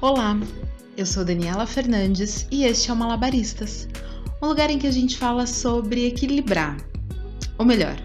Olá, 0.00 0.38
eu 0.96 1.04
sou 1.04 1.24
Daniela 1.24 1.66
Fernandes 1.66 2.46
e 2.52 2.62
este 2.62 2.88
é 2.88 2.92
o 2.94 2.96
Malabaristas, 2.96 3.88
um 4.40 4.46
lugar 4.46 4.70
em 4.70 4.78
que 4.78 4.86
a 4.86 4.92
gente 4.92 5.18
fala 5.18 5.44
sobre 5.44 6.06
equilibrar. 6.06 6.76
Ou 7.58 7.66
melhor, 7.66 7.96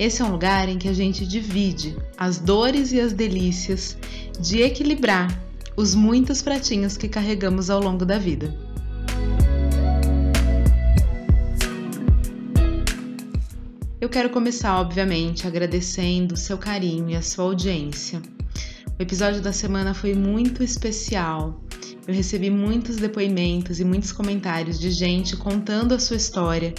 esse 0.00 0.20
é 0.20 0.24
um 0.24 0.32
lugar 0.32 0.68
em 0.68 0.78
que 0.78 0.88
a 0.88 0.92
gente 0.92 1.24
divide 1.24 1.96
as 2.18 2.40
dores 2.40 2.90
e 2.90 2.98
as 2.98 3.12
delícias 3.12 3.96
de 4.40 4.62
equilibrar 4.62 5.28
os 5.76 5.94
muitos 5.94 6.42
pratinhos 6.42 6.96
que 6.96 7.08
carregamos 7.08 7.70
ao 7.70 7.80
longo 7.80 8.04
da 8.04 8.18
vida. 8.18 8.52
Eu 14.00 14.08
quero 14.08 14.28
começar, 14.30 14.80
obviamente, 14.80 15.46
agradecendo 15.46 16.34
o 16.34 16.36
seu 16.36 16.58
carinho 16.58 17.10
e 17.10 17.14
a 17.14 17.22
sua 17.22 17.44
audiência. 17.44 18.20
O 18.98 19.02
episódio 19.02 19.40
da 19.40 19.52
semana 19.52 19.94
foi 19.94 20.14
muito 20.14 20.62
especial. 20.62 21.60
Eu 22.06 22.14
recebi 22.14 22.50
muitos 22.50 22.96
depoimentos 22.96 23.80
e 23.80 23.84
muitos 23.84 24.12
comentários 24.12 24.78
de 24.78 24.90
gente 24.90 25.36
contando 25.36 25.94
a 25.94 25.98
sua 25.98 26.16
história 26.16 26.74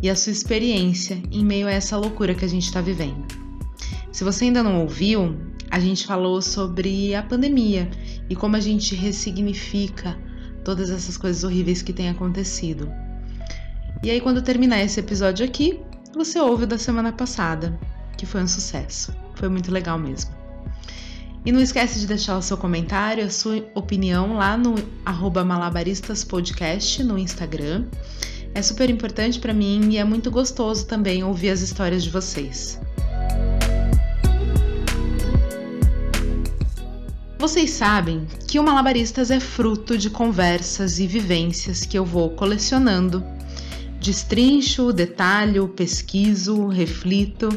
e 0.00 0.08
a 0.08 0.14
sua 0.14 0.32
experiência 0.32 1.20
em 1.30 1.44
meio 1.44 1.66
a 1.66 1.72
essa 1.72 1.96
loucura 1.96 2.34
que 2.34 2.44
a 2.44 2.48
gente 2.48 2.64
está 2.64 2.80
vivendo. 2.80 3.26
Se 4.12 4.22
você 4.22 4.44
ainda 4.44 4.62
não 4.62 4.80
ouviu, 4.80 5.36
a 5.70 5.80
gente 5.80 6.06
falou 6.06 6.40
sobre 6.40 7.14
a 7.14 7.22
pandemia 7.22 7.90
e 8.30 8.36
como 8.36 8.56
a 8.56 8.60
gente 8.60 8.94
ressignifica 8.94 10.16
todas 10.64 10.88
essas 10.88 11.16
coisas 11.16 11.42
horríveis 11.42 11.82
que 11.82 11.92
têm 11.92 12.08
acontecido. 12.08 12.90
E 14.02 14.10
aí, 14.10 14.20
quando 14.20 14.40
terminar 14.40 14.82
esse 14.82 15.00
episódio 15.00 15.44
aqui, 15.44 15.80
você 16.14 16.38
ouve 16.38 16.64
o 16.64 16.66
da 16.66 16.78
semana 16.78 17.12
passada, 17.12 17.78
que 18.16 18.24
foi 18.24 18.42
um 18.42 18.48
sucesso. 18.48 19.12
Foi 19.34 19.48
muito 19.48 19.72
legal 19.72 19.98
mesmo. 19.98 20.35
E 21.46 21.52
não 21.52 21.60
esquece 21.60 22.00
de 22.00 22.08
deixar 22.08 22.36
o 22.36 22.42
seu 22.42 22.56
comentário, 22.56 23.24
a 23.24 23.30
sua 23.30 23.64
opinião 23.72 24.34
lá 24.34 24.56
no 24.56 24.74
malabaristaspodcast 25.44 27.04
no 27.04 27.16
Instagram. 27.16 27.84
É 28.52 28.60
super 28.60 28.90
importante 28.90 29.38
para 29.38 29.54
mim 29.54 29.90
e 29.92 29.96
é 29.96 30.02
muito 30.02 30.28
gostoso 30.28 30.84
também 30.86 31.22
ouvir 31.22 31.50
as 31.50 31.60
histórias 31.60 32.02
de 32.02 32.10
vocês. 32.10 32.80
Vocês 37.38 37.70
sabem 37.70 38.26
que 38.48 38.58
o 38.58 38.64
Malabaristas 38.64 39.30
é 39.30 39.38
fruto 39.38 39.96
de 39.96 40.10
conversas 40.10 40.98
e 40.98 41.06
vivências 41.06 41.86
que 41.86 41.96
eu 41.96 42.04
vou 42.04 42.30
colecionando. 42.30 43.22
Destrincho, 44.00 44.92
detalho, 44.92 45.68
pesquiso, 45.68 46.66
reflito 46.66 47.48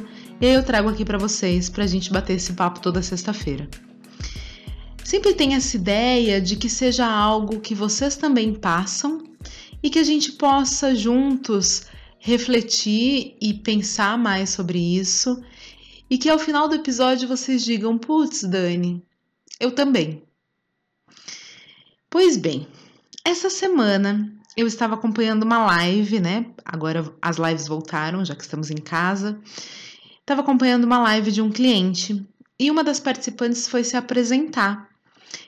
eu 0.41 0.63
trago 0.63 0.87
aqui 0.87 1.03
para 1.03 1.17
vocês 1.17 1.69
para 1.69 1.83
a 1.83 1.87
gente 1.87 2.11
bater 2.11 2.37
esse 2.37 2.53
papo 2.53 2.79
toda 2.79 3.01
sexta-feira. 3.01 3.67
Sempre 5.03 5.33
tem 5.33 5.53
essa 5.53 5.75
ideia 5.75 6.39
de 6.39 6.55
que 6.55 6.69
seja 6.69 7.05
algo 7.05 7.59
que 7.59 7.75
vocês 7.75 8.15
também 8.15 8.53
passam 8.53 9.23
e 9.83 9.89
que 9.89 9.99
a 9.99 10.03
gente 10.03 10.33
possa 10.33 10.95
juntos 10.95 11.87
refletir 12.19 13.35
e 13.41 13.53
pensar 13.53 14.17
mais 14.17 14.49
sobre 14.51 14.79
isso 14.79 15.43
e 16.09 16.17
que 16.17 16.29
ao 16.29 16.39
final 16.39 16.69
do 16.69 16.75
episódio 16.75 17.27
vocês 17.27 17.65
digam: 17.65 17.97
putz, 17.97 18.43
Dani, 18.43 19.03
eu 19.59 19.71
também. 19.71 20.23
Pois 22.09 22.37
bem, 22.37 22.65
essa 23.25 23.49
semana 23.49 24.31
eu 24.55 24.65
estava 24.65 24.93
acompanhando 24.93 25.43
uma 25.43 25.65
live, 25.65 26.19
né? 26.19 26.45
Agora 26.63 27.13
as 27.21 27.37
lives 27.37 27.67
voltaram, 27.67 28.23
já 28.23 28.35
que 28.35 28.43
estamos 28.43 28.71
em 28.71 28.77
casa 28.77 29.37
estava 30.29 30.41
acompanhando 30.41 30.83
uma 30.83 30.99
live 30.99 31.31
de 31.31 31.41
um 31.41 31.49
cliente 31.49 32.23
e 32.59 32.69
uma 32.69 32.83
das 32.83 32.99
participantes 32.99 33.67
foi 33.67 33.83
se 33.83 33.97
apresentar. 33.97 34.87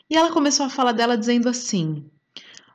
E 0.10 0.18
ela 0.18 0.32
começou 0.32 0.66
a 0.66 0.72
falar 0.72 0.92
dela 0.92 1.16
dizendo 1.16 1.48
assim: 1.48 2.04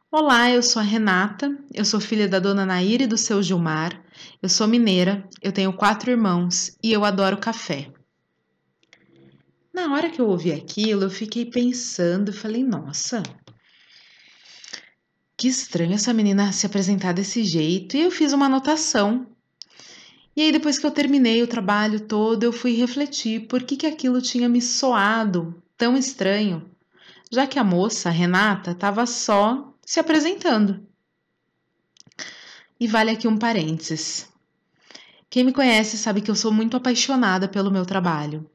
Olá, 0.09 0.49
eu 0.49 0.63
sou 0.63 0.79
a 0.79 0.85
Renata, 0.85 1.59
eu 1.75 1.85
sou 1.85 1.99
filha 1.99 2.29
da 2.29 2.39
dona 2.39 2.65
Nair 2.65 3.03
e 3.03 3.09
do 3.09 3.19
seu 3.19 3.43
Gilmar, 3.43 4.01
eu 4.41 4.49
sou 4.49 4.69
mineira, 4.69 5.29
eu 5.43 5.51
tenho 5.51 5.73
quatro 5.73 6.09
irmãos 6.09 6.77
e 6.81 6.93
eu 6.93 7.05
adoro 7.05 7.39
café. 7.39 7.91
Na 9.75 9.93
hora 9.93 10.09
que 10.09 10.21
eu 10.21 10.29
ouvi 10.29 10.53
aquilo, 10.53 11.03
eu 11.03 11.11
fiquei 11.11 11.45
pensando 11.45 12.31
e 12.31 12.33
falei: 12.33 12.63
Nossa, 12.63 13.21
que 15.37 15.49
estranho 15.49 15.95
essa 15.95 16.15
menina 16.15 16.53
se 16.53 16.67
apresentar 16.67 17.13
desse 17.13 17.43
jeito. 17.43 17.97
E 17.97 18.03
eu 18.03 18.13
fiz 18.13 18.33
uma 18.33 18.47
anotação 18.47 19.27
e 20.37 20.43
aí, 20.43 20.53
depois 20.53 20.79
que 20.79 20.85
eu 20.85 20.91
terminei 20.91 21.43
o 21.43 21.47
trabalho 21.47 22.01
todo, 22.01 22.43
eu 22.43 22.53
fui 22.53 22.77
refletir 22.77 23.47
por 23.47 23.63
que, 23.63 23.75
que 23.75 23.87
aquilo 23.87 24.21
tinha 24.21 24.49
me 24.51 24.61
soado 24.61 25.63
tão 25.79 25.97
estranho, 25.97 26.71
já 27.33 27.47
que 27.47 27.59
a 27.59 27.65
moça, 27.65 28.11
a 28.11 28.13
Renata, 28.13 28.73
estava 28.73 29.07
só 29.07 29.73
se 29.85 29.99
apresentando. 29.99 30.87
E 32.79 32.87
vale 32.87 33.11
aqui 33.11 33.27
um 33.27 33.39
parênteses. 33.39 34.29
Quem 35.31 35.43
me 35.43 35.53
conhece 35.53 35.97
sabe 35.97 36.21
que 36.21 36.31
eu 36.31 36.37
sou 36.37 36.53
muito 36.53 36.77
apaixonada 36.77 37.49
pelo 37.49 37.71
meu 37.71 37.87
trabalho. 37.87 38.49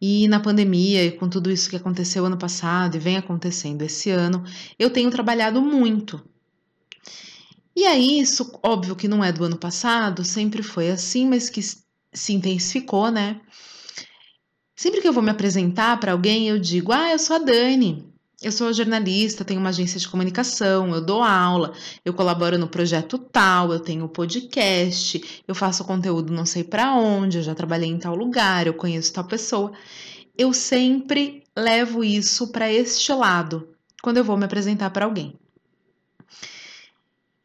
E 0.00 0.28
na 0.28 0.38
pandemia 0.38 1.04
e 1.04 1.10
com 1.10 1.28
tudo 1.28 1.50
isso 1.50 1.68
que 1.68 1.76
aconteceu 1.76 2.24
ano 2.24 2.38
passado 2.38 2.94
e 2.96 3.00
vem 3.00 3.16
acontecendo 3.16 3.82
esse 3.82 4.10
ano, 4.10 4.44
eu 4.78 4.90
tenho 4.90 5.10
trabalhado 5.10 5.60
muito. 5.60 6.24
E 7.80 7.86
aí, 7.86 8.20
isso, 8.20 8.52
óbvio 8.62 8.94
que 8.94 9.08
não 9.08 9.24
é 9.24 9.32
do 9.32 9.42
ano 9.42 9.56
passado, 9.56 10.22
sempre 10.22 10.62
foi 10.62 10.90
assim, 10.90 11.26
mas 11.26 11.48
que 11.48 11.62
se 11.62 12.32
intensificou, 12.34 13.10
né? 13.10 13.40
Sempre 14.76 15.00
que 15.00 15.08
eu 15.08 15.14
vou 15.14 15.22
me 15.22 15.30
apresentar 15.30 15.98
para 15.98 16.12
alguém, 16.12 16.46
eu 16.46 16.58
digo: 16.58 16.92
Ah, 16.92 17.10
eu 17.10 17.18
sou 17.18 17.36
a 17.36 17.38
Dani, 17.38 18.04
eu 18.42 18.52
sou 18.52 18.70
jornalista, 18.70 19.46
tenho 19.46 19.60
uma 19.60 19.70
agência 19.70 19.98
de 19.98 20.06
comunicação, 20.06 20.94
eu 20.94 21.00
dou 21.00 21.22
aula, 21.22 21.72
eu 22.04 22.12
colaboro 22.12 22.58
no 22.58 22.68
projeto 22.68 23.16
tal, 23.16 23.72
eu 23.72 23.80
tenho 23.80 24.06
podcast, 24.10 25.42
eu 25.48 25.54
faço 25.54 25.82
conteúdo 25.82 26.34
não 26.34 26.44
sei 26.44 26.62
para 26.62 26.94
onde, 26.94 27.38
eu 27.38 27.42
já 27.42 27.54
trabalhei 27.54 27.88
em 27.88 27.98
tal 27.98 28.14
lugar, 28.14 28.66
eu 28.66 28.74
conheço 28.74 29.10
tal 29.14 29.24
pessoa. 29.24 29.72
Eu 30.36 30.52
sempre 30.52 31.44
levo 31.56 32.04
isso 32.04 32.48
para 32.48 32.70
este 32.70 33.10
lado 33.14 33.70
quando 34.02 34.18
eu 34.18 34.24
vou 34.24 34.36
me 34.36 34.44
apresentar 34.44 34.90
para 34.90 35.06
alguém. 35.06 35.34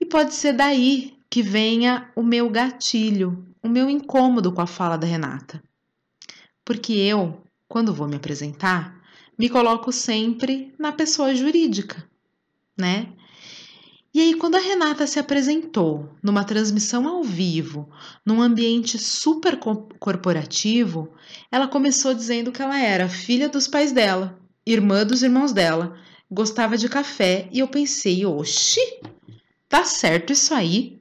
E 0.06 0.08
pode 0.08 0.36
ser 0.36 0.54
daí 0.54 1.18
que 1.28 1.42
venha 1.42 2.12
o 2.16 2.22
meu 2.22 2.48
gatilho, 2.48 3.44
o 3.64 3.68
meu 3.68 3.90
incômodo 3.90 4.52
com 4.52 4.62
a 4.62 4.68
fala 4.68 5.00
da 5.00 5.08
Renata. 5.08 5.64
Porque 6.64 6.94
eu, 6.94 7.42
quando 7.68 7.92
vou 7.92 8.08
me 8.08 8.16
apresentar, 8.16 9.02
me 9.36 9.50
coloco 9.50 9.92
sempre 9.92 10.72
na 10.78 10.92
pessoa 10.92 11.34
jurídica, 11.34 12.08
né? 12.78 13.08
E 14.14 14.22
aí, 14.22 14.36
quando 14.36 14.54
a 14.54 14.60
Renata 14.60 15.08
se 15.08 15.18
apresentou 15.18 16.08
numa 16.22 16.44
transmissão 16.44 17.08
ao 17.08 17.24
vivo, 17.24 17.90
num 18.24 18.44
ambiente 18.44 19.00
super 19.00 19.58
corporativo, 19.58 21.12
ela 21.52 21.68
começou 21.68 22.14
dizendo 22.14 22.52
que 22.52 22.62
ela 22.62 22.80
era 22.80 23.10
filha 23.10 23.50
dos 23.50 23.68
pais 23.68 23.92
dela, 23.92 24.40
irmã 24.68 25.04
dos 25.04 25.24
irmãos 25.24 25.52
dela, 25.52 25.98
gostava 26.30 26.78
de 26.78 26.88
café, 26.88 27.50
e 27.52 27.58
eu 27.58 27.68
pensei, 27.68 28.24
oxi, 28.24 28.80
Tá 29.68 29.84
certo 29.84 30.32
isso 30.32 30.54
aí? 30.54 31.00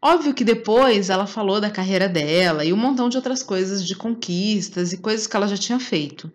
Óbvio 0.00 0.34
que 0.34 0.44
depois 0.44 1.10
ela 1.10 1.26
falou 1.26 1.60
da 1.60 1.70
carreira 1.70 2.08
dela 2.08 2.64
e 2.64 2.72
um 2.72 2.76
montão 2.76 3.08
de 3.08 3.16
outras 3.16 3.42
coisas 3.42 3.84
de 3.84 3.96
conquistas 3.96 4.92
e 4.92 4.98
coisas 4.98 5.26
que 5.26 5.36
ela 5.36 5.48
já 5.48 5.56
tinha 5.56 5.80
feito. 5.80 6.30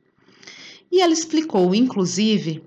E 0.92 1.00
ela 1.00 1.14
explicou, 1.14 1.74
inclusive, 1.74 2.64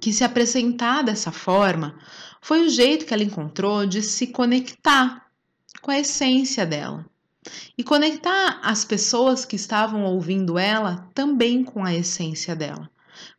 que 0.00 0.12
se 0.12 0.22
apresentar 0.22 1.02
dessa 1.02 1.32
forma 1.32 1.98
foi 2.42 2.60
o 2.60 2.68
jeito 2.68 3.06
que 3.06 3.14
ela 3.14 3.22
encontrou 3.22 3.86
de 3.86 4.02
se 4.02 4.26
conectar 4.26 5.26
com 5.80 5.90
a 5.90 5.98
essência 5.98 6.66
dela 6.66 7.06
e 7.78 7.82
conectar 7.82 8.60
as 8.62 8.84
pessoas 8.84 9.44
que 9.44 9.56
estavam 9.56 10.04
ouvindo 10.04 10.58
ela 10.58 11.08
também 11.14 11.64
com 11.64 11.84
a 11.84 11.94
essência 11.94 12.54
dela, 12.54 12.90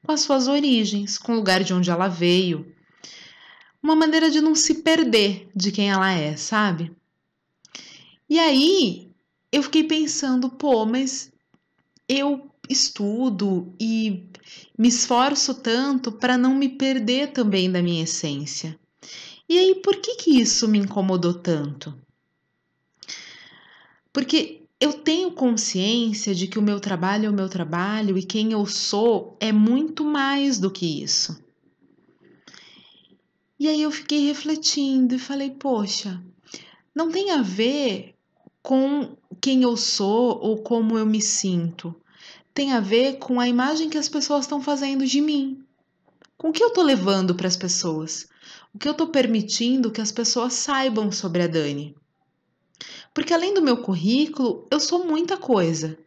com 0.04 0.12
as 0.12 0.22
suas 0.22 0.48
origens, 0.48 1.18
com 1.18 1.34
o 1.34 1.36
lugar 1.36 1.64
de 1.64 1.74
onde 1.74 1.92
ela 1.92 2.08
veio, 2.08 2.74
uma 3.82 3.96
maneira 3.96 4.30
de 4.30 4.42
não 4.42 4.56
se 4.56 4.76
perder 4.76 5.50
de 5.56 5.72
quem 5.72 5.90
ela 5.90 6.12
é, 6.12 6.36
sabe? 6.36 6.92
E 8.30 8.40
aí 8.40 9.10
eu 9.52 9.64
fiquei 9.64 9.84
pensando, 9.84 10.50
pô, 10.50 10.86
mas 10.86 11.32
eu 12.08 12.50
estudo 12.70 13.74
e 13.80 14.28
me 14.78 14.88
esforço 14.88 15.54
tanto 15.56 16.12
para 16.12 16.38
não 16.38 16.56
me 16.56 16.70
perder 16.70 17.32
também 17.32 17.72
da 17.72 17.82
minha 17.82 18.04
essência. 18.04 18.78
E 19.50 19.58
aí, 19.58 19.76
por 19.76 19.96
que 19.98 20.16
que 20.16 20.42
isso 20.42 20.68
me 20.68 20.78
incomodou 20.78 21.34
tanto? 21.34 21.98
Porque 24.12 24.64
eu 24.80 24.94
tenho 24.94 25.32
consciência 25.32 26.36
de 26.36 26.48
que 26.48 26.60
o 26.60 26.62
meu 26.62 26.80
trabalho 26.80 27.28
é 27.28 27.30
o 27.30 27.34
meu 27.34 27.48
trabalho 27.48 28.18
e 28.18 28.24
quem 28.24 28.52
eu 28.52 28.66
sou 28.66 29.38
é 29.40 29.52
muito 29.52 30.04
mais 30.04 30.60
do 30.60 30.70
que 30.70 31.02
isso. 31.02 31.42
E 33.60 33.68
aí 33.68 33.82
eu 33.82 33.90
fiquei 33.90 34.28
refletindo 34.28 35.16
e 35.16 35.20
falei, 35.20 35.50
poxa, 35.50 36.22
não 36.94 37.12
tem 37.12 37.32
a 37.32 37.42
ver 37.42 38.14
com 38.62 39.16
quem 39.42 39.64
eu 39.64 39.76
sou 39.76 40.40
ou 40.40 40.62
como 40.62 40.98
eu 40.98 41.06
me 41.06 41.22
sinto. 41.22 41.96
tem 42.54 42.74
a 42.74 42.80
ver 42.80 43.18
com 43.18 43.40
a 43.40 43.48
imagem 43.48 43.90
que 43.90 43.98
as 43.98 44.10
pessoas 44.10 44.46
estão 44.46 44.62
fazendo 44.62 45.06
de 45.06 45.22
mim. 45.22 45.64
Com 46.38 46.50
o 46.50 46.52
que 46.52 46.64
eu 46.64 46.70
estou 46.70 46.84
levando 46.84 47.36
para 47.36 47.48
as 47.48 47.56
pessoas? 47.56 48.28
O 48.74 48.80
que 48.80 48.88
eu 48.88 48.92
estou 48.92 49.08
permitindo 49.08 49.92
que 49.92 50.02
as 50.02 50.12
pessoas 50.12 50.54
saibam 50.54 51.12
sobre 51.12 51.44
a 51.44 51.48
Dani? 51.48 51.96
Porque 53.14 53.34
além 53.34 53.54
do 53.54 53.62
meu 53.62 53.78
currículo, 53.78 54.68
eu 54.70 54.80
sou 54.80 55.06
muita 55.06 55.38
coisa. 55.38 55.98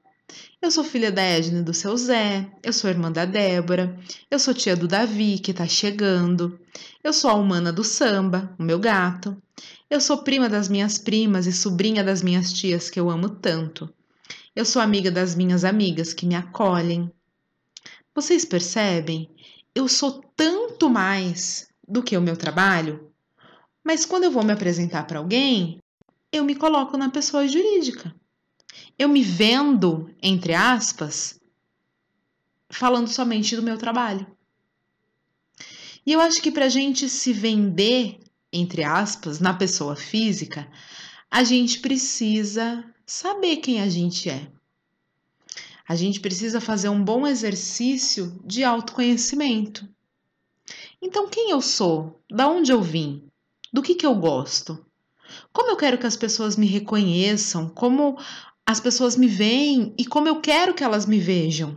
Eu 0.62 0.70
sou 0.70 0.84
filha 0.84 1.10
da 1.10 1.22
Edna 1.22 1.60
e 1.60 1.62
do 1.62 1.72
seu 1.72 1.96
Zé, 1.96 2.46
eu 2.62 2.70
sou 2.70 2.90
irmã 2.90 3.10
da 3.10 3.24
Débora, 3.24 3.98
eu 4.30 4.38
sou 4.38 4.52
tia 4.52 4.76
do 4.76 4.86
Davi, 4.86 5.38
que 5.38 5.54
tá 5.54 5.66
chegando, 5.66 6.60
eu 7.02 7.14
sou 7.14 7.30
a 7.30 7.34
humana 7.34 7.72
do 7.72 7.82
samba, 7.82 8.54
o 8.58 8.62
meu 8.62 8.78
gato, 8.78 9.34
eu 9.88 10.02
sou 10.02 10.18
prima 10.18 10.50
das 10.50 10.68
minhas 10.68 10.98
primas 10.98 11.46
e 11.46 11.52
sobrinha 11.52 12.04
das 12.04 12.22
minhas 12.22 12.52
tias 12.52 12.90
que 12.90 13.00
eu 13.00 13.08
amo 13.08 13.30
tanto. 13.30 13.88
Eu 14.54 14.66
sou 14.66 14.82
amiga 14.82 15.10
das 15.10 15.34
minhas 15.34 15.64
amigas 15.64 16.12
que 16.12 16.26
me 16.26 16.34
acolhem. 16.34 17.10
Vocês 18.14 18.44
percebem? 18.44 19.30
Eu 19.74 19.88
sou 19.88 20.22
tanto 20.36 20.90
mais 20.90 21.68
do 21.88 22.02
que 22.02 22.14
o 22.18 22.22
meu 22.22 22.36
trabalho, 22.36 23.10
mas 23.82 24.04
quando 24.04 24.24
eu 24.24 24.30
vou 24.30 24.44
me 24.44 24.52
apresentar 24.52 25.06
para 25.06 25.20
alguém, 25.20 25.78
eu 26.30 26.44
me 26.44 26.54
coloco 26.54 26.98
na 26.98 27.08
pessoa 27.08 27.48
jurídica. 27.48 28.14
Eu 29.00 29.08
me 29.08 29.22
vendo, 29.22 30.14
entre 30.22 30.52
aspas, 30.52 31.40
falando 32.68 33.08
somente 33.08 33.56
do 33.56 33.62
meu 33.62 33.78
trabalho. 33.78 34.26
E 36.04 36.12
eu 36.12 36.20
acho 36.20 36.42
que 36.42 36.50
para 36.50 36.66
a 36.66 36.68
gente 36.68 37.08
se 37.08 37.32
vender, 37.32 38.20
entre 38.52 38.84
aspas, 38.84 39.40
na 39.40 39.54
pessoa 39.54 39.96
física, 39.96 40.70
a 41.30 41.42
gente 41.42 41.80
precisa 41.80 42.84
saber 43.06 43.56
quem 43.56 43.80
a 43.80 43.88
gente 43.88 44.28
é. 44.28 44.52
A 45.88 45.96
gente 45.96 46.20
precisa 46.20 46.60
fazer 46.60 46.90
um 46.90 47.02
bom 47.02 47.26
exercício 47.26 48.38
de 48.44 48.62
autoconhecimento. 48.64 49.88
Então, 51.00 51.26
quem 51.26 51.52
eu 51.52 51.62
sou? 51.62 52.20
Da 52.30 52.46
onde 52.48 52.70
eu 52.70 52.82
vim? 52.82 53.24
Do 53.72 53.80
que, 53.80 53.94
que 53.94 54.04
eu 54.04 54.14
gosto? 54.14 54.84
Como 55.52 55.70
eu 55.70 55.76
quero 55.76 55.96
que 55.96 56.06
as 56.06 56.16
pessoas 56.16 56.56
me 56.56 56.66
reconheçam? 56.66 57.68
Como 57.68 58.18
as 58.70 58.78
pessoas 58.78 59.16
me 59.16 59.26
veem 59.26 59.92
e 59.98 60.04
como 60.04 60.28
eu 60.28 60.40
quero 60.40 60.74
que 60.74 60.84
elas 60.84 61.04
me 61.04 61.18
vejam? 61.18 61.76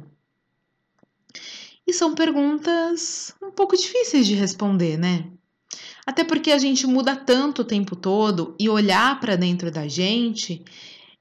E 1.87 1.91
são 1.91 2.13
perguntas 2.13 3.33
um 3.41 3.49
pouco 3.49 3.75
difíceis 3.75 4.27
de 4.27 4.35
responder, 4.35 4.97
né? 4.97 5.25
Até 6.05 6.23
porque 6.23 6.51
a 6.51 6.57
gente 6.59 6.85
muda 6.85 7.15
tanto 7.15 7.63
o 7.63 7.65
tempo 7.65 7.95
todo 7.95 8.55
e 8.59 8.69
olhar 8.69 9.19
para 9.19 9.35
dentro 9.35 9.71
da 9.71 9.87
gente 9.87 10.63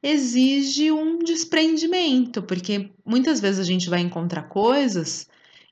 exige 0.02 0.92
um 0.92 1.19
desprendimento, 1.19 2.42
porque 2.42 2.90
muitas 3.04 3.40
vezes 3.40 3.60
a 3.60 3.64
gente 3.64 3.88
vai 3.88 4.00
encontrar 4.00 4.42
coisas 4.42 5.26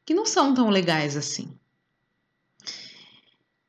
que 0.05 0.15
não 0.15 0.25
são 0.25 0.55
tão 0.55 0.71
legais 0.71 1.15
assim. 1.15 1.53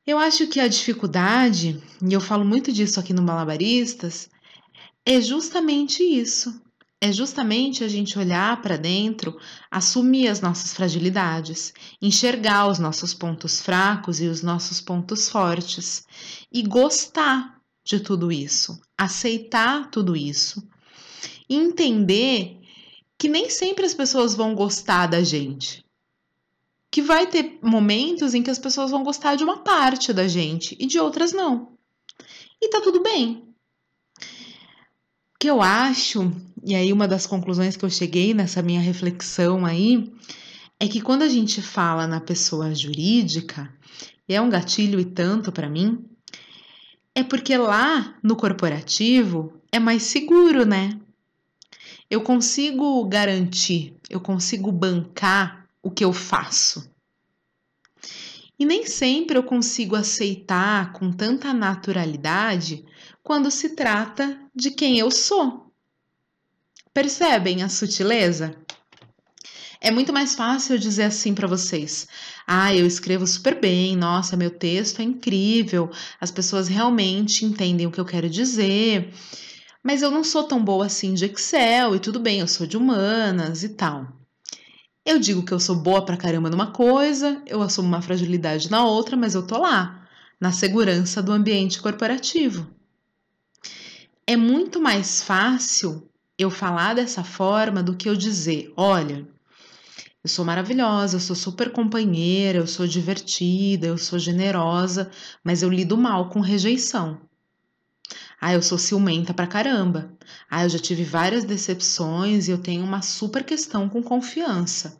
Eu 0.07 0.17
acho 0.17 0.47
que 0.47 0.61
a 0.61 0.67
dificuldade, 0.67 1.81
e 2.01 2.13
eu 2.13 2.21
falo 2.21 2.45
muito 2.45 2.71
disso 2.71 2.99
aqui 2.99 3.13
no 3.13 3.21
Malabaristas, 3.21 4.29
é 5.05 5.19
justamente 5.21 6.03
isso. 6.03 6.61
É 7.03 7.11
justamente 7.11 7.83
a 7.83 7.87
gente 7.87 8.19
olhar 8.19 8.61
para 8.61 8.77
dentro, 8.77 9.35
assumir 9.71 10.27
as 10.27 10.39
nossas 10.39 10.71
fragilidades, 10.71 11.73
enxergar 11.99 12.67
os 12.67 12.77
nossos 12.77 13.11
pontos 13.11 13.59
fracos 13.59 14.21
e 14.21 14.27
os 14.27 14.43
nossos 14.43 14.79
pontos 14.79 15.27
fortes 15.27 16.05
e 16.51 16.61
gostar 16.61 17.59
de 17.83 17.99
tudo 17.99 18.31
isso, 18.31 18.79
aceitar 18.95 19.89
tudo 19.89 20.15
isso, 20.15 20.61
entender 21.49 22.59
que 23.17 23.27
nem 23.27 23.49
sempre 23.49 23.83
as 23.83 23.95
pessoas 23.95 24.35
vão 24.35 24.53
gostar 24.53 25.07
da 25.07 25.23
gente. 25.23 25.83
Que 26.91 27.01
vai 27.01 27.25
ter 27.25 27.57
momentos 27.63 28.35
em 28.35 28.43
que 28.43 28.51
as 28.51 28.59
pessoas 28.59 28.91
vão 28.91 29.03
gostar 29.03 29.35
de 29.35 29.43
uma 29.43 29.57
parte 29.63 30.13
da 30.13 30.27
gente 30.27 30.77
e 30.79 30.85
de 30.85 30.99
outras 30.99 31.31
não. 31.31 31.71
E 32.61 32.69
tá 32.69 32.79
tudo 32.79 33.01
bem. 33.01 33.50
Que 35.41 35.49
eu 35.49 35.59
acho, 35.59 36.31
e 36.63 36.75
aí 36.75 36.93
uma 36.93 37.07
das 37.07 37.25
conclusões 37.25 37.75
que 37.75 37.83
eu 37.83 37.89
cheguei 37.89 38.31
nessa 38.31 38.61
minha 38.61 38.79
reflexão 38.79 39.65
aí, 39.65 40.13
é 40.79 40.87
que 40.87 41.01
quando 41.01 41.23
a 41.23 41.27
gente 41.27 41.63
fala 41.63 42.05
na 42.05 42.21
pessoa 42.21 42.75
jurídica, 42.75 43.73
é 44.27 44.39
um 44.39 44.51
gatilho 44.51 44.99
e 44.99 45.03
tanto 45.03 45.51
para 45.51 45.67
mim, 45.67 46.05
é 47.15 47.23
porque 47.23 47.57
lá 47.57 48.15
no 48.21 48.35
corporativo 48.35 49.59
é 49.71 49.79
mais 49.79 50.03
seguro, 50.03 50.63
né? 50.63 50.99
Eu 52.07 52.21
consigo 52.21 53.03
garantir, 53.05 53.95
eu 54.11 54.19
consigo 54.19 54.71
bancar 54.71 55.67
o 55.81 55.89
que 55.89 56.05
eu 56.05 56.13
faço. 56.13 56.90
E 58.61 58.65
nem 58.65 58.85
sempre 58.85 59.39
eu 59.39 59.41
consigo 59.41 59.95
aceitar 59.95 60.93
com 60.93 61.11
tanta 61.11 61.51
naturalidade 61.51 62.85
quando 63.23 63.49
se 63.49 63.69
trata 63.69 64.39
de 64.53 64.69
quem 64.69 64.99
eu 64.99 65.09
sou. 65.09 65.73
Percebem 66.93 67.63
a 67.63 67.69
sutileza? 67.69 68.55
É 69.81 69.89
muito 69.89 70.13
mais 70.13 70.35
fácil 70.35 70.77
dizer 70.77 71.05
assim 71.05 71.33
para 71.33 71.47
vocês: 71.47 72.07
ah, 72.45 72.71
eu 72.71 72.85
escrevo 72.85 73.25
super 73.25 73.59
bem, 73.59 73.97
nossa, 73.97 74.37
meu 74.37 74.51
texto 74.51 74.99
é 74.99 75.03
incrível, 75.05 75.89
as 76.19 76.29
pessoas 76.29 76.67
realmente 76.67 77.43
entendem 77.43 77.87
o 77.87 77.91
que 77.91 77.99
eu 77.99 78.05
quero 78.05 78.29
dizer, 78.29 79.11
mas 79.81 80.03
eu 80.03 80.11
não 80.11 80.23
sou 80.23 80.43
tão 80.43 80.63
boa 80.63 80.85
assim 80.85 81.15
de 81.15 81.25
Excel 81.25 81.95
e 81.95 81.99
tudo 81.99 82.19
bem, 82.19 82.41
eu 82.41 82.47
sou 82.47 82.67
de 82.67 82.77
humanas 82.77 83.63
e 83.63 83.69
tal. 83.69 84.20
Eu 85.03 85.19
digo 85.19 85.43
que 85.43 85.51
eu 85.51 85.59
sou 85.59 85.75
boa 85.75 86.05
pra 86.05 86.15
caramba 86.15 86.49
numa 86.49 86.71
coisa, 86.71 87.41
eu 87.47 87.61
assumo 87.61 87.87
uma 87.87 88.01
fragilidade 88.01 88.69
na 88.69 88.85
outra, 88.85 89.17
mas 89.17 89.33
eu 89.33 89.45
tô 89.45 89.57
lá, 89.57 90.07
na 90.39 90.51
segurança 90.51 91.23
do 91.23 91.31
ambiente 91.31 91.81
corporativo. 91.81 92.67
É 94.27 94.37
muito 94.37 94.79
mais 94.79 95.23
fácil 95.23 96.07
eu 96.37 96.51
falar 96.51 96.93
dessa 96.93 97.23
forma 97.23 97.81
do 97.81 97.95
que 97.95 98.07
eu 98.07 98.15
dizer, 98.15 98.71
olha, 98.77 99.27
eu 100.23 100.29
sou 100.29 100.45
maravilhosa, 100.45 101.15
eu 101.15 101.19
sou 101.19 101.35
super 101.35 101.71
companheira, 101.71 102.59
eu 102.59 102.67
sou 102.67 102.85
divertida, 102.85 103.87
eu 103.87 103.97
sou 103.97 104.19
generosa, 104.19 105.09
mas 105.43 105.63
eu 105.63 105.69
lido 105.69 105.97
mal 105.97 106.29
com 106.29 106.39
rejeição. 106.39 107.19
Ah, 108.43 108.53
eu 108.53 108.61
sou 108.63 108.79
ciumenta 108.79 109.35
pra 109.35 109.45
caramba. 109.45 110.17
Ah, 110.49 110.63
eu 110.63 110.69
já 110.69 110.79
tive 110.79 111.03
várias 111.03 111.43
decepções 111.43 112.47
e 112.47 112.51
eu 112.51 112.57
tenho 112.57 112.83
uma 112.83 113.03
super 113.03 113.43
questão 113.43 113.87
com 113.87 114.01
confiança. 114.01 114.99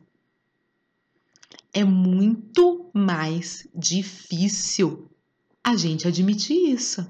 É 1.74 1.83
muito 1.83 2.91
mais 2.93 3.67
difícil 3.74 5.10
a 5.63 5.75
gente 5.75 6.07
admitir 6.07 6.71
isso. 6.71 7.03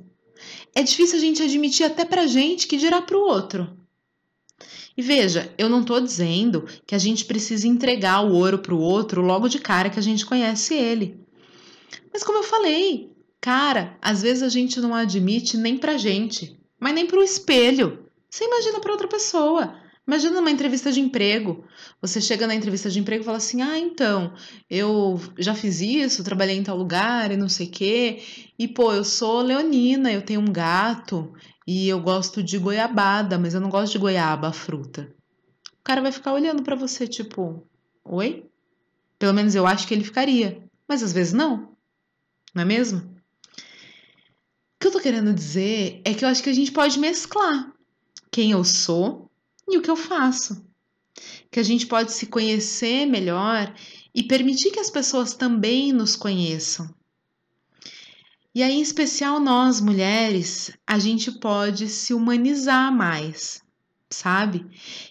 É 0.74 0.82
difícil 0.82 1.18
a 1.18 1.22
gente 1.22 1.44
admitir 1.44 1.84
até 1.84 2.06
pra 2.06 2.26
gente 2.26 2.66
que 2.66 2.78
dirá 2.78 3.02
pro 3.02 3.20
outro. 3.20 3.78
E 4.96 5.02
veja, 5.02 5.54
eu 5.58 5.68
não 5.68 5.82
estou 5.82 6.00
dizendo 6.00 6.66
que 6.88 6.96
a 6.96 6.98
gente 6.98 7.26
precisa 7.26 7.68
entregar 7.68 8.22
o 8.22 8.34
ouro 8.34 8.60
para 8.60 8.74
o 8.74 8.80
outro 8.80 9.22
logo 9.22 9.50
de 9.50 9.60
cara 9.60 9.90
que 9.90 10.00
a 10.00 10.04
gente 10.04 10.26
conhece 10.26 10.76
ele. 10.76 11.20
Mas 12.14 12.24
como 12.24 12.38
eu 12.38 12.44
falei, 12.44 13.12
cara, 13.42 13.98
às 14.02 14.22
vezes 14.22 14.44
a 14.44 14.50
gente 14.50 14.80
não 14.80 14.94
admite 14.94 15.58
nem 15.58 15.78
pra 15.78 15.98
gente, 15.98 16.58
mas 16.80 16.94
nem 16.94 17.08
pro 17.08 17.24
espelho. 17.24 18.06
Você 18.30 18.46
imagina 18.46 18.80
para 18.80 18.92
outra 18.92 19.08
pessoa. 19.08 19.76
Imagina 20.08 20.40
uma 20.40 20.52
entrevista 20.52 20.92
de 20.92 21.00
emprego. 21.00 21.64
Você 22.02 22.20
chega 22.20 22.48
na 22.48 22.56
entrevista 22.56 22.90
de 22.90 23.00
emprego 23.00 23.22
e 23.22 23.26
fala 23.26 23.38
assim: 23.38 23.62
Ah, 23.62 23.78
então, 23.78 24.34
eu 24.70 25.20
já 25.38 25.54
fiz 25.54 25.80
isso, 25.80 26.24
trabalhei 26.24 26.58
em 26.58 26.64
tal 26.64 26.76
lugar 26.76 27.32
e 27.32 27.38
não 27.38 27.48
sei 27.48 27.68
quê. 27.68 28.22
E, 28.58 28.68
pô, 28.68 28.94
eu 28.94 29.04
sou 29.04 29.42
leonina, 29.42 30.12
eu 30.12 30.22
tenho 30.22 30.42
um 30.42 30.52
gato 30.52 31.32
e 31.68 31.88
eu 31.88 32.00
gosto 32.00 32.42
de 32.42 32.58
goiabada, 32.58 33.38
mas 33.38 33.54
eu 33.54 33.62
não 33.62 33.70
gosto 33.70 33.94
de 33.94 34.00
goiaba, 34.00 34.48
a 34.48 34.54
fruta. 34.54 35.14
O 35.80 35.84
cara 35.84 36.02
vai 36.02 36.12
ficar 36.12 36.34
olhando 36.34 36.64
para 36.64 36.76
você, 36.76 37.08
tipo, 37.08 37.66
oi? 38.04 38.46
Pelo 39.20 39.34
menos 39.34 39.56
eu 39.56 39.68
acho 39.68 39.88
que 39.88 39.94
ele 39.94 40.04
ficaria, 40.04 40.64
mas 40.88 41.04
às 41.04 41.14
vezes 41.14 41.32
não, 41.32 41.76
não 42.54 42.64
é 42.64 42.66
mesmo? 42.66 43.11
Que 44.82 44.88
eu 44.88 44.92
tô 44.92 45.00
querendo 45.00 45.32
dizer 45.32 46.02
é 46.04 46.12
que 46.12 46.26
eu 46.26 46.30
acho 46.30 46.42
que 46.42 46.50
a 46.50 46.54
gente 46.54 46.72
pode 46.72 46.98
mesclar 46.98 47.72
quem 48.32 48.50
eu 48.50 48.64
sou 48.64 49.30
e 49.70 49.78
o 49.78 49.82
que 49.84 49.92
eu 49.92 49.96
faço. 49.96 50.66
Que 51.52 51.60
a 51.60 51.64
gente 51.64 51.86
pode 51.86 52.12
se 52.12 52.26
conhecer 52.26 53.06
melhor 53.06 53.72
e 54.12 54.24
permitir 54.24 54.72
que 54.72 54.80
as 54.80 54.90
pessoas 54.90 55.36
também 55.36 55.94
nos 55.94 56.16
conheçam. 56.16 56.92
E 58.56 58.64
aí, 58.64 58.74
em 58.74 58.82
especial 58.82 59.40
nós 59.40 59.80
mulheres, 59.80 60.72
a 60.88 60.98
gente 60.98 61.32
pode 61.32 61.88
se 61.88 62.12
humanizar 62.12 62.92
mais, 62.92 63.62
sabe? 64.10 64.66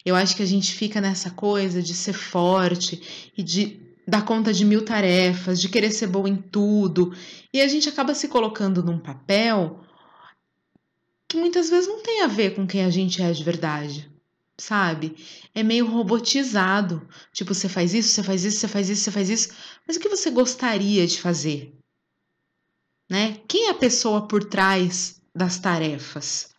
Eu 0.04 0.16
acho 0.16 0.34
que 0.34 0.42
a 0.42 0.46
gente 0.46 0.74
fica 0.74 1.00
nessa 1.00 1.30
coisa 1.30 1.80
de 1.80 1.94
ser 1.94 2.12
forte 2.12 3.30
e 3.38 3.42
de 3.44 3.79
dar 4.11 4.25
conta 4.25 4.52
de 4.52 4.64
mil 4.64 4.85
tarefas, 4.85 5.61
de 5.61 5.69
querer 5.69 5.93
ser 5.93 6.09
boa 6.09 6.29
em 6.29 6.37
tudo, 6.37 7.14
e 7.52 7.61
a 7.61 7.69
gente 7.69 7.88
acaba 7.88 8.12
se 8.12 8.26
colocando 8.26 8.83
num 8.83 8.99
papel 8.99 9.85
que 11.29 11.37
muitas 11.37 11.71
vezes 11.71 11.87
não 11.88 12.02
tem 12.02 12.23
a 12.23 12.26
ver 12.26 12.57
com 12.57 12.67
quem 12.67 12.85
a 12.85 12.90
gente 12.90 13.23
é 13.23 13.31
de 13.31 13.45
verdade, 13.45 14.11
sabe? 14.59 15.14
É 15.55 15.62
meio 15.62 15.87
robotizado. 15.87 17.09
Tipo, 17.33 17.55
você 17.55 17.69
faz 17.69 17.95
isso, 17.95 18.09
você 18.09 18.23
faz 18.25 18.45
isso, 18.45 18.59
você 18.59 18.67
faz 18.67 18.88
isso, 18.88 19.02
você 19.05 19.11
faz 19.12 19.31
isso. 19.31 19.49
Mas 19.87 19.97
o 19.97 20.00
que 20.00 20.09
você 20.09 20.29
gostaria 20.29 21.07
de 21.07 21.21
fazer? 21.21 21.73
Né? 23.09 23.38
Quem 23.47 23.69
é 23.69 23.71
a 23.71 23.75
pessoa 23.75 24.26
por 24.26 24.43
trás 24.43 25.23
das 25.33 25.57
tarefas? 25.61 26.52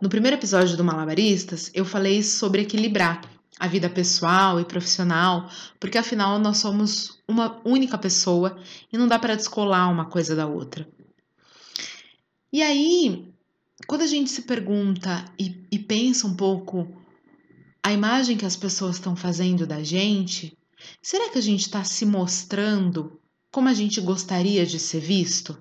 No 0.00 0.08
primeiro 0.08 0.36
episódio 0.36 0.76
do 0.76 0.82
Malabaristas, 0.82 1.70
eu 1.72 1.84
falei 1.84 2.20
sobre 2.20 2.62
equilibrar 2.62 3.33
a 3.58 3.66
vida 3.68 3.88
pessoal 3.88 4.60
e 4.60 4.64
profissional, 4.64 5.48
porque 5.78 5.98
afinal 5.98 6.38
nós 6.38 6.58
somos 6.58 7.22
uma 7.26 7.60
única 7.64 7.96
pessoa 7.96 8.58
e 8.92 8.98
não 8.98 9.06
dá 9.06 9.18
para 9.18 9.36
descolar 9.36 9.90
uma 9.90 10.06
coisa 10.06 10.34
da 10.34 10.46
outra. 10.46 10.88
E 12.52 12.62
aí, 12.62 13.32
quando 13.86 14.02
a 14.02 14.06
gente 14.06 14.30
se 14.30 14.42
pergunta 14.42 15.24
e, 15.38 15.66
e 15.70 15.78
pensa 15.78 16.26
um 16.26 16.34
pouco 16.34 16.88
a 17.82 17.92
imagem 17.92 18.36
que 18.36 18.46
as 18.46 18.56
pessoas 18.56 18.96
estão 18.96 19.14
fazendo 19.14 19.66
da 19.66 19.82
gente, 19.82 20.56
será 21.02 21.30
que 21.30 21.38
a 21.38 21.42
gente 21.42 21.62
está 21.62 21.84
se 21.84 22.04
mostrando 22.06 23.20
como 23.50 23.68
a 23.68 23.74
gente 23.74 24.00
gostaria 24.00 24.66
de 24.66 24.80
ser 24.80 25.00
visto? 25.00 25.56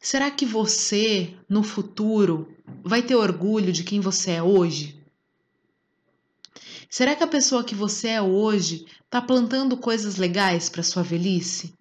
Será 0.00 0.30
que 0.30 0.46
você, 0.46 1.36
no 1.48 1.62
futuro, 1.62 2.48
vai 2.82 3.02
ter 3.02 3.14
orgulho 3.14 3.72
de 3.72 3.84
quem 3.84 4.00
você 4.00 4.32
é 4.32 4.42
hoje? 4.42 4.99
Será 6.90 7.14
que 7.14 7.22
a 7.22 7.28
pessoa 7.28 7.62
que 7.62 7.74
você 7.74 8.08
é 8.08 8.20
hoje 8.20 8.84
está 9.04 9.22
plantando 9.22 9.76
coisas 9.76 10.16
legais 10.16 10.68
para 10.68 10.82
sua 10.82 11.04
velhice? 11.04 11.72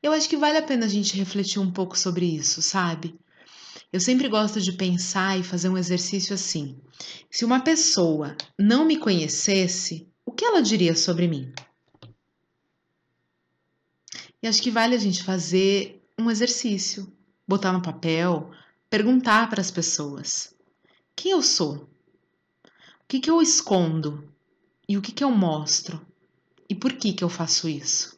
Eu 0.00 0.12
acho 0.12 0.28
que 0.28 0.36
vale 0.36 0.56
a 0.56 0.62
pena 0.62 0.86
a 0.86 0.88
gente 0.88 1.16
refletir 1.16 1.58
um 1.58 1.72
pouco 1.72 1.98
sobre 1.98 2.24
isso, 2.24 2.62
sabe? 2.62 3.18
Eu 3.92 3.98
sempre 3.98 4.28
gosto 4.28 4.60
de 4.60 4.72
pensar 4.72 5.36
e 5.36 5.42
fazer 5.42 5.68
um 5.68 5.76
exercício 5.76 6.32
assim. 6.32 6.80
Se 7.28 7.44
uma 7.44 7.58
pessoa 7.58 8.36
não 8.56 8.84
me 8.84 8.96
conhecesse, 8.96 10.08
o 10.24 10.30
que 10.30 10.44
ela 10.44 10.62
diria 10.62 10.94
sobre 10.94 11.26
mim? 11.26 11.52
E 14.40 14.46
acho 14.46 14.62
que 14.62 14.70
vale 14.70 14.94
a 14.94 14.98
gente 14.98 15.24
fazer 15.24 16.00
um 16.16 16.30
exercício, 16.30 17.12
botar 17.46 17.72
no 17.72 17.82
papel, 17.82 18.52
perguntar 18.88 19.50
para 19.50 19.60
as 19.60 19.70
pessoas: 19.70 20.54
quem 21.16 21.32
eu 21.32 21.42
sou? 21.42 21.90
Que, 23.10 23.18
que 23.18 23.28
eu 23.28 23.42
escondo? 23.42 24.22
E 24.88 24.96
o 24.96 25.02
que, 25.02 25.10
que 25.10 25.24
eu 25.24 25.32
mostro? 25.32 26.00
E 26.68 26.76
por 26.76 26.92
que, 26.92 27.12
que 27.12 27.24
eu 27.24 27.28
faço 27.28 27.68
isso? 27.68 28.16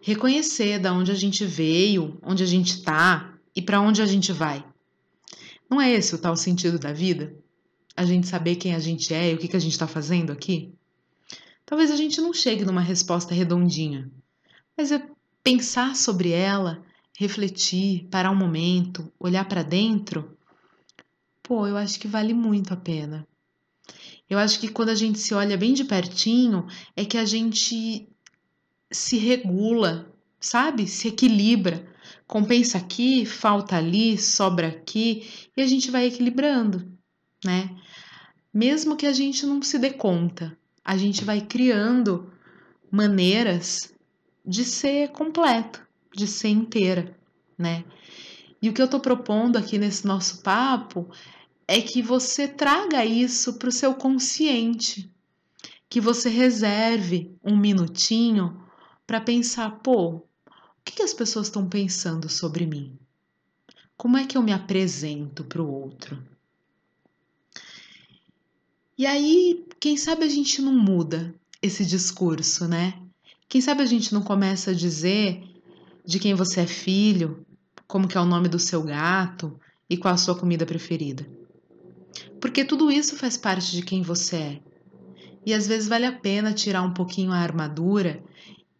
Reconhecer 0.00 0.78
da 0.78 0.92
onde 0.92 1.10
a 1.10 1.16
gente 1.16 1.44
veio, 1.44 2.16
onde 2.22 2.44
a 2.44 2.46
gente 2.46 2.76
está 2.76 3.34
e 3.56 3.60
para 3.60 3.80
onde 3.80 4.00
a 4.00 4.06
gente 4.06 4.32
vai. 4.32 4.64
Não 5.68 5.80
é 5.80 5.90
esse 5.90 6.14
o 6.14 6.18
tal 6.18 6.36
sentido 6.36 6.78
da 6.78 6.92
vida? 6.92 7.34
A 7.96 8.04
gente 8.04 8.28
saber 8.28 8.54
quem 8.54 8.76
a 8.76 8.78
gente 8.78 9.12
é 9.12 9.32
e 9.32 9.34
o 9.34 9.38
que, 9.38 9.48
que 9.48 9.56
a 9.56 9.60
gente 9.60 9.72
está 9.72 9.88
fazendo 9.88 10.30
aqui? 10.30 10.72
Talvez 11.66 11.90
a 11.90 11.96
gente 11.96 12.20
não 12.20 12.32
chegue 12.32 12.64
numa 12.64 12.80
resposta 12.80 13.34
redondinha, 13.34 14.08
mas 14.76 14.92
é 14.92 15.04
pensar 15.42 15.96
sobre 15.96 16.30
ela, 16.30 16.80
refletir, 17.18 18.06
parar 18.08 18.30
um 18.30 18.36
momento, 18.36 19.12
olhar 19.18 19.48
para 19.48 19.64
dentro, 19.64 20.38
pô, 21.42 21.66
eu 21.66 21.76
acho 21.76 21.98
que 21.98 22.06
vale 22.06 22.32
muito 22.32 22.72
a 22.72 22.76
pena. 22.76 23.26
Eu 24.32 24.38
acho 24.38 24.58
que 24.58 24.68
quando 24.68 24.88
a 24.88 24.94
gente 24.94 25.18
se 25.18 25.34
olha 25.34 25.58
bem 25.58 25.74
de 25.74 25.84
pertinho, 25.84 26.66
é 26.96 27.04
que 27.04 27.18
a 27.18 27.24
gente 27.26 28.08
se 28.90 29.18
regula, 29.18 30.10
sabe? 30.40 30.86
Se 30.86 31.08
equilibra. 31.08 31.86
Compensa 32.26 32.78
aqui, 32.78 33.26
falta 33.26 33.76
ali, 33.76 34.16
sobra 34.16 34.68
aqui, 34.68 35.28
e 35.54 35.60
a 35.60 35.66
gente 35.66 35.90
vai 35.90 36.06
equilibrando, 36.06 36.90
né? 37.44 37.76
Mesmo 38.54 38.96
que 38.96 39.04
a 39.04 39.12
gente 39.12 39.44
não 39.44 39.60
se 39.60 39.78
dê 39.78 39.90
conta, 39.90 40.56
a 40.82 40.96
gente 40.96 41.26
vai 41.26 41.42
criando 41.42 42.32
maneiras 42.90 43.92
de 44.46 44.64
ser 44.64 45.10
completa, 45.10 45.86
de 46.10 46.26
ser 46.26 46.48
inteira, 46.48 47.14
né? 47.58 47.84
E 48.62 48.70
o 48.70 48.72
que 48.72 48.80
eu 48.80 48.88
tô 48.88 48.98
propondo 48.98 49.58
aqui 49.58 49.76
nesse 49.76 50.06
nosso 50.06 50.42
papo 50.42 51.10
é 51.72 51.80
que 51.80 52.02
você 52.02 52.46
traga 52.46 53.02
isso 53.02 53.54
para 53.54 53.70
o 53.70 53.72
seu 53.72 53.94
consciente, 53.94 55.10
que 55.88 56.02
você 56.02 56.28
reserve 56.28 57.34
um 57.42 57.56
minutinho 57.56 58.62
para 59.06 59.22
pensar, 59.22 59.70
pô, 59.78 60.16
o 60.16 60.22
que, 60.84 60.96
que 60.96 61.02
as 61.02 61.14
pessoas 61.14 61.46
estão 61.46 61.66
pensando 61.66 62.28
sobre 62.28 62.66
mim? 62.66 62.98
Como 63.96 64.18
é 64.18 64.26
que 64.26 64.36
eu 64.36 64.42
me 64.42 64.52
apresento 64.52 65.44
para 65.44 65.62
o 65.62 65.72
outro? 65.72 66.22
E 68.98 69.06
aí, 69.06 69.64
quem 69.80 69.96
sabe 69.96 70.26
a 70.26 70.28
gente 70.28 70.60
não 70.60 70.76
muda 70.76 71.34
esse 71.62 71.86
discurso, 71.86 72.68
né? 72.68 73.00
Quem 73.48 73.62
sabe 73.62 73.80
a 73.80 73.86
gente 73.86 74.12
não 74.12 74.20
começa 74.20 74.72
a 74.72 74.74
dizer 74.74 75.42
de 76.04 76.18
quem 76.18 76.34
você 76.34 76.60
é 76.60 76.66
filho, 76.66 77.46
como 77.86 78.06
que 78.06 78.18
é 78.18 78.20
o 78.20 78.26
nome 78.26 78.50
do 78.50 78.58
seu 78.58 78.82
gato 78.82 79.58
e 79.88 79.96
qual 79.96 80.12
a 80.12 80.18
sua 80.18 80.38
comida 80.38 80.66
preferida. 80.66 81.26
Porque 82.40 82.64
tudo 82.64 82.90
isso 82.90 83.16
faz 83.16 83.36
parte 83.36 83.72
de 83.72 83.82
quem 83.82 84.02
você 84.02 84.36
é. 84.36 84.60
E 85.44 85.52
às 85.52 85.66
vezes 85.66 85.88
vale 85.88 86.06
a 86.06 86.12
pena 86.12 86.52
tirar 86.52 86.82
um 86.82 86.94
pouquinho 86.94 87.32
a 87.32 87.38
armadura 87.38 88.22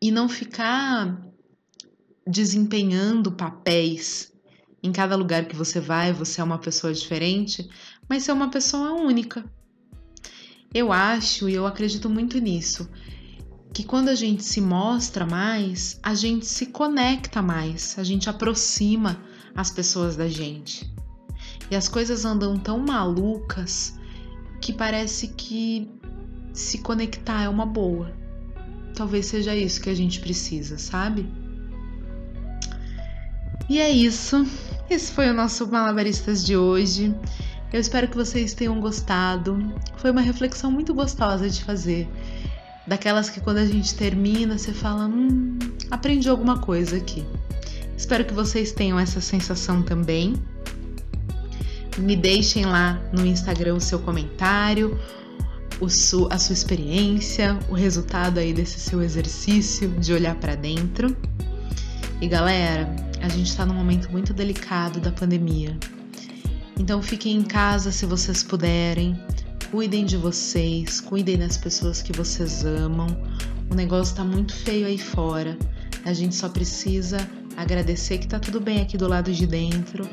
e 0.00 0.10
não 0.10 0.28
ficar 0.28 1.20
desempenhando 2.26 3.32
papéis. 3.32 4.32
Em 4.82 4.92
cada 4.92 5.16
lugar 5.16 5.46
que 5.46 5.56
você 5.56 5.80
vai, 5.80 6.12
você 6.12 6.40
é 6.40 6.44
uma 6.44 6.58
pessoa 6.58 6.92
diferente, 6.92 7.68
mas 8.08 8.24
ser 8.24 8.32
uma 8.32 8.50
pessoa 8.50 8.92
única. 8.92 9.44
Eu 10.74 10.92
acho 10.92 11.48
e 11.48 11.54
eu 11.54 11.66
acredito 11.66 12.08
muito 12.08 12.38
nisso 12.38 12.88
que 13.72 13.84
quando 13.84 14.08
a 14.08 14.14
gente 14.14 14.44
se 14.44 14.60
mostra 14.60 15.24
mais, 15.24 15.98
a 16.02 16.14
gente 16.14 16.44
se 16.44 16.66
conecta 16.66 17.40
mais, 17.40 17.98
a 17.98 18.04
gente 18.04 18.28
aproxima 18.28 19.22
as 19.54 19.70
pessoas 19.70 20.14
da 20.14 20.28
gente. 20.28 20.92
E 21.72 21.74
as 21.74 21.88
coisas 21.88 22.26
andam 22.26 22.58
tão 22.58 22.78
malucas 22.78 23.98
que 24.60 24.74
parece 24.74 25.28
que 25.28 25.90
se 26.52 26.76
conectar 26.76 27.44
é 27.44 27.48
uma 27.48 27.64
boa. 27.64 28.12
Talvez 28.94 29.24
seja 29.24 29.56
isso 29.56 29.80
que 29.80 29.88
a 29.88 29.94
gente 29.94 30.20
precisa, 30.20 30.76
sabe? 30.76 31.26
E 33.70 33.80
é 33.80 33.88
isso. 33.88 34.46
Esse 34.90 35.12
foi 35.12 35.30
o 35.30 35.32
nosso 35.32 35.66
Malabaristas 35.66 36.44
de 36.44 36.58
hoje. 36.58 37.14
Eu 37.72 37.80
espero 37.80 38.06
que 38.06 38.18
vocês 38.18 38.52
tenham 38.52 38.78
gostado. 38.78 39.58
Foi 39.96 40.10
uma 40.10 40.20
reflexão 40.20 40.70
muito 40.70 40.92
gostosa 40.92 41.48
de 41.48 41.64
fazer 41.64 42.06
daquelas 42.86 43.30
que 43.30 43.40
quando 43.40 43.56
a 43.56 43.64
gente 43.64 43.94
termina 43.94 44.58
você 44.58 44.74
fala, 44.74 45.06
hum, 45.06 45.58
aprendi 45.90 46.28
alguma 46.28 46.58
coisa 46.58 46.98
aqui. 46.98 47.24
Espero 47.96 48.26
que 48.26 48.34
vocês 48.34 48.72
tenham 48.72 48.98
essa 48.98 49.22
sensação 49.22 49.82
também. 49.82 50.34
Me 51.98 52.16
deixem 52.16 52.64
lá 52.64 53.00
no 53.12 53.26
Instagram 53.26 53.74
o 53.74 53.80
seu 53.80 53.98
comentário, 53.98 54.98
o 55.78 55.90
su 55.90 56.26
a 56.30 56.38
sua 56.38 56.54
experiência, 56.54 57.58
o 57.68 57.74
resultado 57.74 58.38
aí 58.38 58.52
desse 58.54 58.80
seu 58.80 59.02
exercício 59.02 59.88
de 59.88 60.12
olhar 60.12 60.34
para 60.36 60.54
dentro. 60.54 61.14
E 62.20 62.26
galera, 62.26 62.88
a 63.20 63.28
gente 63.28 63.50
está 63.50 63.66
num 63.66 63.74
momento 63.74 64.10
muito 64.10 64.32
delicado 64.32 65.00
da 65.00 65.12
pandemia. 65.12 65.76
Então 66.78 67.02
fiquem 67.02 67.36
em 67.36 67.42
casa 67.42 67.92
se 67.92 68.06
vocês 68.06 68.42
puderem. 68.42 69.20
Cuidem 69.70 70.04
de 70.04 70.16
vocês, 70.16 71.00
cuidem 71.00 71.38
das 71.38 71.56
pessoas 71.56 72.00
que 72.00 72.12
vocês 72.12 72.64
amam. 72.64 73.06
O 73.70 73.74
negócio 73.74 74.16
tá 74.16 74.24
muito 74.24 74.54
feio 74.54 74.86
aí 74.86 74.98
fora. 74.98 75.58
A 76.04 76.12
gente 76.12 76.34
só 76.34 76.48
precisa 76.48 77.18
agradecer 77.56 78.18
que 78.18 78.26
tá 78.26 78.40
tudo 78.40 78.60
bem 78.60 78.80
aqui 78.80 78.96
do 78.96 79.06
lado 79.06 79.30
de 79.32 79.46
dentro 79.46 80.08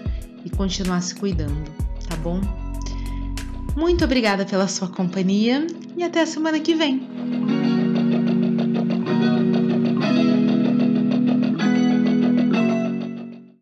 e 0.46 0.50
continuar 0.50 1.02
se 1.02 1.16
cuidando, 1.16 1.70
tá 2.08 2.16
bom? 2.16 2.40
Muito 3.76 4.04
obrigada 4.04 4.46
pela 4.46 4.68
sua 4.68 4.88
companhia 4.88 5.66
e 5.96 6.04
até 6.04 6.22
a 6.22 6.26
semana 6.26 6.60
que 6.60 6.76
vem. 6.76 7.09